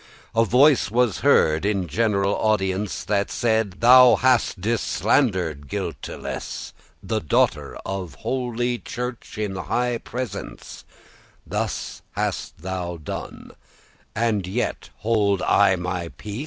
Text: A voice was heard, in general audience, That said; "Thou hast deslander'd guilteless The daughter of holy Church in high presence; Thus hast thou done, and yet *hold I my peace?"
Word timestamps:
A 0.33 0.43
voice 0.45 0.89
was 0.89 1.19
heard, 1.19 1.63
in 1.63 1.87
general 1.87 2.35
audience, 2.35 3.03
That 3.03 3.29
said; 3.29 3.81
"Thou 3.81 4.15
hast 4.15 4.59
deslander'd 4.59 5.67
guilteless 5.67 6.73
The 7.03 7.19
daughter 7.19 7.77
of 7.85 8.15
holy 8.15 8.79
Church 8.79 9.37
in 9.37 9.55
high 9.55 9.99
presence; 9.99 10.85
Thus 11.45 12.01
hast 12.13 12.63
thou 12.63 12.97
done, 12.97 13.51
and 14.15 14.47
yet 14.47 14.89
*hold 15.01 15.43
I 15.43 15.75
my 15.75 16.07
peace?" 16.07 16.39